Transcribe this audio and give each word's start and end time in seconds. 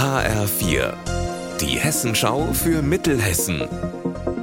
HR4, 0.00 0.94
die 1.60 1.78
Hessenschau 1.78 2.54
für 2.54 2.80
Mittelhessen. 2.80 3.68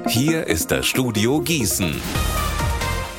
Hier 0.08 0.46
ist 0.46 0.70
das 0.70 0.86
Studio 0.86 1.42
Gießen. 1.42 2.00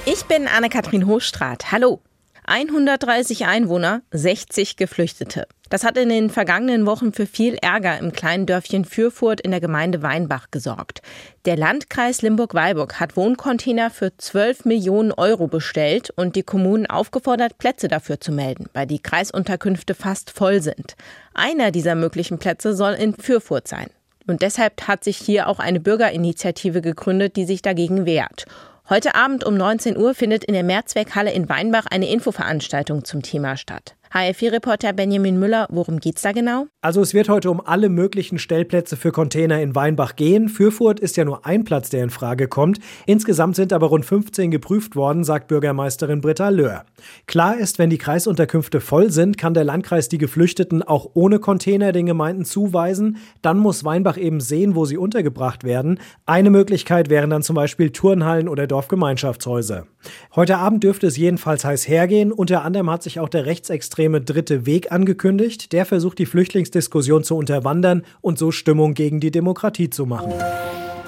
Ich 0.07 0.25
bin 0.27 0.47
Anne-Kathrin 0.47 1.09
Hochstrat. 1.09 1.73
Hallo. 1.73 2.01
130 2.47 3.47
Einwohner, 3.47 4.03
60 4.13 4.77
Geflüchtete. 4.77 5.49
Das 5.71 5.85
hat 5.85 5.99
in 5.99 6.09
den 6.09 6.31
vergangenen 6.31 6.87
Wochen 6.87 7.13
für 7.13 7.27
viel 7.27 7.55
Ärger 7.57 7.99
im 7.99 8.13
kleinen 8.13 8.47
Dörfchen 8.47 8.85
Fürfurt 8.85 9.41
in 9.41 9.51
der 9.51 9.61
Gemeinde 9.61 10.03
Weinbach 10.03 10.47
gesorgt. 10.51 11.03
Der 11.45 11.57
Landkreis 11.57 12.23
Limburg-Weilburg 12.23 12.99
hat 12.99 13.17
Wohncontainer 13.17 13.91
für 13.91 14.17
12 14.17 14.65
Millionen 14.65 15.13
Euro 15.13 15.47
bestellt 15.47 16.11
und 16.17 16.37
die 16.37 16.43
Kommunen 16.43 16.87
aufgefordert, 16.87 17.59
Plätze 17.59 17.89
dafür 17.89 18.21
zu 18.21 18.33
melden, 18.33 18.67
weil 18.73 18.87
die 18.87 19.03
Kreisunterkünfte 19.03 19.95
fast 19.95 20.31
voll 20.31 20.63
sind. 20.63 20.97
Einer 21.35 21.71
dieser 21.71 21.95
möglichen 21.95 22.39
Plätze 22.39 22.75
soll 22.75 22.95
in 22.95 23.15
Fürfurt 23.15 23.69
sein. 23.69 23.89
Und 24.27 24.43
deshalb 24.43 24.87
hat 24.87 25.05
sich 25.05 25.17
hier 25.17 25.49
auch 25.49 25.59
eine 25.59 25.81
Bürgerinitiative 25.81 26.83
gegründet, 26.83 27.37
die 27.37 27.45
sich 27.45 27.63
dagegen 27.63 28.07
wehrt. 28.07 28.47
Heute 28.89 29.15
Abend 29.15 29.45
um 29.45 29.55
19 29.55 29.99
Uhr 29.99 30.15
findet 30.15 30.45
in 30.45 30.55
der 30.55 30.65
Mehrzweckhalle 30.65 31.31
in 31.31 31.49
Weinbach 31.51 31.85
eine 31.91 32.09
Infoveranstaltung 32.09 33.05
zum 33.05 33.21
Thema 33.23 33.59
statt. 33.59 33.98
HR4-Reporter 34.13 34.93
Benjamin 34.93 35.39
Müller, 35.39 35.67
worum 35.71 36.01
geht's 36.01 36.23
da 36.23 36.33
genau? 36.33 36.67
Also 36.81 37.03
es 37.03 37.13
wird 37.13 37.29
heute 37.29 37.51
um 37.51 37.61
alle 37.61 37.89
möglichen 37.89 38.39
Stellplätze 38.39 38.97
für 38.97 39.13
Container 39.13 39.61
in 39.61 39.75
Weinbach 39.75 40.17
gehen. 40.17 40.49
Fürfurt 40.49 40.99
ist 40.99 41.17
ja 41.17 41.25
nur 41.25 41.45
ein 41.45 41.65
Platz, 41.65 41.91
der 41.91 42.03
in 42.03 42.11
Frage 42.11 42.49
kommt. 42.49 42.79
Insgesamt 43.05 43.57
sind 43.57 43.73
aber 43.73 43.89
rund 43.89 44.07
15 44.07 44.51
geprüft 44.51 44.97
worden, 44.97 45.25
sagt 45.25 45.49
Bürgermeisterin 45.49 46.21
Britta 46.21 46.49
Löhr. 46.49 46.85
Klar 47.27 47.59
ist, 47.59 47.79
wenn 47.79 47.91
die 47.91 47.99
Kreisunterkünfte 47.99 48.81
voll 48.81 49.11
sind, 49.11 49.37
kann 49.37 49.55
der 49.55 49.65
Landkreis 49.65 50.09
die 50.09 50.19
Geflüchteten 50.19 50.83
auch 50.83 51.11
ohne 51.15 51.39
Container 51.39 51.93
den 51.93 52.07
Gemeinden 52.07 52.45
zuweisen. 52.45 53.19
Dann 53.43 53.59
muss 53.59 53.85
Weinbach 53.85 54.17
eben 54.17 54.41
sehen, 54.41 54.75
wo 54.75 54.85
sie 54.87 54.97
untergebracht 54.97 55.65
werden. 55.65 56.01
Eine 56.25 56.51
Möglichkeit 56.51 57.11
wären 57.11 57.31
dann 57.31 57.43
zum 57.43 57.57
Beispiel 57.57 57.91
Turnhallen 57.91 58.49
oder 58.49 58.67
Dorfgemeinschaftshäuser. 58.67 59.87
Heute 60.35 60.59
Abend 60.59 60.85
dürfte 60.85 61.09
es 61.09 61.17
jedenfalls 61.17 61.65
heiß 61.65 61.89
hergehen. 61.89 62.33
Unter 62.33 62.65
anderem 62.65 62.89
hat 62.91 63.03
sich 63.03 63.21
auch 63.21 63.29
der 63.29 63.47
rechtsextreme 63.47 63.98
rechtsextreme 63.99 64.21
Dritte 64.21 64.65
Weg 64.67 64.93
angekündigt. 64.93 65.73
Der 65.73 65.85
versucht, 65.85 66.19
die 66.19 66.27
Flüchtlingsdiskussion 66.27 67.25
zu 67.25 67.37
unterwandern 67.37 68.03
und 68.21 68.39
so 68.39 68.53
Stimmung 68.53 68.95
gegen 68.95 69.21
die 69.21 69.31
Demokratie 69.31 69.91
zu 69.91 70.07
machen. 70.07 70.33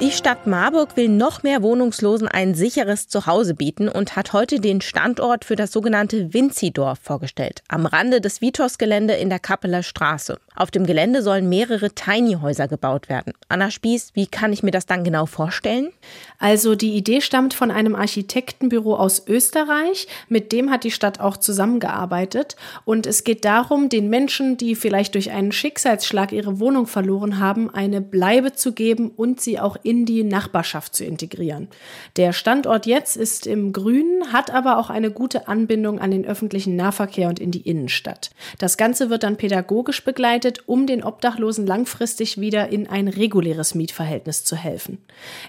Die 0.00 0.12
Stadt 0.12 0.46
Marburg 0.46 0.96
will 0.96 1.10
noch 1.10 1.42
mehr 1.42 1.62
Wohnungslosen 1.62 2.26
ein 2.26 2.54
sicheres 2.54 3.08
Zuhause 3.08 3.54
bieten 3.54 3.86
und 3.86 4.16
hat 4.16 4.32
heute 4.32 4.58
den 4.58 4.80
Standort 4.80 5.44
für 5.44 5.56
das 5.56 5.72
sogenannte 5.72 6.32
Vinzidorf 6.32 6.98
vorgestellt, 7.02 7.62
am 7.68 7.84
Rande 7.84 8.22
des 8.22 8.40
Vitos-Gelände 8.40 9.12
in 9.12 9.28
der 9.28 9.38
Kappeler 9.38 9.82
Straße. 9.82 10.38
Auf 10.56 10.70
dem 10.70 10.86
Gelände 10.86 11.20
sollen 11.22 11.50
mehrere 11.50 11.90
Tiny-Häuser 11.90 12.66
gebaut 12.66 13.10
werden. 13.10 13.34
Anna 13.50 13.70
Spieß, 13.70 14.12
wie 14.14 14.26
kann 14.26 14.54
ich 14.54 14.62
mir 14.62 14.70
das 14.70 14.86
dann 14.86 15.04
genau 15.04 15.26
vorstellen? 15.26 15.90
Also 16.38 16.74
die 16.74 16.96
Idee 16.96 17.20
stammt 17.20 17.52
von 17.52 17.70
einem 17.70 17.94
Architektenbüro 17.94 18.96
aus 18.96 19.26
Österreich. 19.26 20.08
Mit 20.30 20.52
dem 20.52 20.70
hat 20.70 20.84
die 20.84 20.90
Stadt 20.92 21.20
auch 21.20 21.36
zusammengearbeitet. 21.36 22.56
Und 22.86 23.06
es 23.06 23.24
geht 23.24 23.44
darum, 23.44 23.90
den 23.90 24.08
Menschen, 24.08 24.56
die 24.56 24.76
vielleicht 24.76 25.14
durch 25.14 25.30
einen 25.30 25.52
Schicksalsschlag 25.52 26.32
ihre 26.32 26.58
Wohnung 26.58 26.86
verloren 26.86 27.38
haben, 27.38 27.68
eine 27.68 28.00
Bleibe 28.00 28.52
zu 28.52 28.72
geben 28.72 29.10
und 29.10 29.42
sie 29.42 29.60
auch 29.60 29.76
in 29.82 29.89
die 30.06 30.24
Nachbarschaft 30.24 30.94
zu 30.94 31.04
integrieren. 31.04 31.68
Der 32.16 32.32
Standort 32.32 32.86
jetzt 32.86 33.16
ist 33.16 33.46
im 33.46 33.72
Grünen, 33.72 34.32
hat 34.32 34.50
aber 34.50 34.78
auch 34.78 34.90
eine 34.90 35.10
gute 35.10 35.48
Anbindung 35.48 35.98
an 35.98 36.10
den 36.10 36.24
öffentlichen 36.24 36.76
Nahverkehr 36.76 37.28
und 37.28 37.38
in 37.38 37.50
die 37.50 37.68
Innenstadt. 37.68 38.30
Das 38.58 38.76
Ganze 38.76 39.10
wird 39.10 39.22
dann 39.22 39.36
pädagogisch 39.36 40.04
begleitet 40.04 40.62
um 40.66 40.86
den 40.86 41.02
Obdachlosen 41.02 41.66
langfristig 41.66 42.40
wieder 42.40 42.68
in 42.68 42.88
ein 42.88 43.08
reguläres 43.08 43.74
Mietverhältnis 43.74 44.44
zu 44.44 44.56
helfen. 44.56 44.98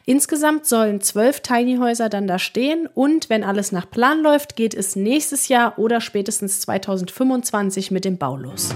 Insgesamt 0.06 0.66
sollen 0.66 1.02
zwölf 1.02 1.42
Tiny 1.42 1.78
Häuser 1.78 2.10
dann 2.10 2.28
da 2.28 2.40
stehen 2.40 2.88
und 2.94 3.30
wenn 3.30 3.44
alles 3.44 3.72
nach 3.72 3.90
Plan 3.90 4.22
läuft, 4.22 4.56
geht 4.56 4.74
es 4.74 4.96
nächstes 4.96 5.48
Jahr 5.48 5.78
oder 5.78 6.02
spätestens 6.02 6.62
2025 6.62 7.92
mit 7.92 8.06
dem 8.06 8.18
Bau 8.18 8.38
los. 8.38 8.74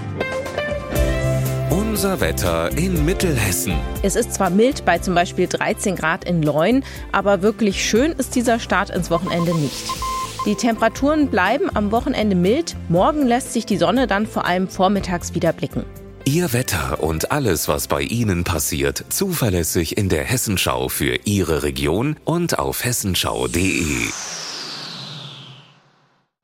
Unser 1.96 2.20
Wetter 2.20 2.76
in 2.76 3.06
Mittelhessen. 3.06 3.72
Es 4.02 4.16
ist 4.16 4.34
zwar 4.34 4.50
mild 4.50 4.84
bei 4.84 4.98
zum 4.98 5.14
Beispiel 5.14 5.46
13 5.46 5.96
Grad 5.96 6.24
in 6.24 6.42
Leun, 6.42 6.84
aber 7.10 7.40
wirklich 7.40 7.82
schön 7.82 8.12
ist 8.12 8.34
dieser 8.34 8.60
Start 8.60 8.90
ins 8.90 9.10
Wochenende 9.10 9.56
nicht. 9.56 9.86
Die 10.44 10.56
Temperaturen 10.56 11.28
bleiben 11.28 11.70
am 11.72 11.92
Wochenende 11.92 12.36
mild. 12.36 12.76
Morgen 12.90 13.26
lässt 13.26 13.54
sich 13.54 13.64
die 13.64 13.78
Sonne 13.78 14.06
dann 14.06 14.26
vor 14.26 14.44
allem 14.44 14.68
vormittags 14.68 15.34
wieder 15.34 15.54
blicken. 15.54 15.86
Ihr 16.26 16.52
Wetter 16.52 17.02
und 17.02 17.32
alles, 17.32 17.66
was 17.66 17.88
bei 17.88 18.02
Ihnen 18.02 18.44
passiert, 18.44 19.02
zuverlässig 19.08 19.96
in 19.96 20.10
der 20.10 20.24
Hessenschau 20.24 20.90
für 20.90 21.20
Ihre 21.24 21.62
Region 21.62 22.16
und 22.26 22.58
auf 22.58 22.84
hessenschau.de. 22.84 24.10